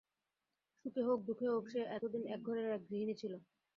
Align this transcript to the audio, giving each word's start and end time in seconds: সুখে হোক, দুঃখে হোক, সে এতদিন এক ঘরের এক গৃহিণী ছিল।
সুখে 0.79 1.01
হোক, 1.07 1.19
দুঃখে 1.27 1.47
হোক, 1.53 1.63
সে 1.69 1.79
এতদিন 1.95 2.23
এক 2.33 2.39
ঘরের 2.47 2.67
এক 2.69 2.81
গৃহিণী 2.89 3.13
ছিল। 3.21 3.33